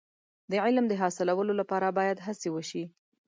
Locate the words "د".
0.51-0.53, 0.89-0.93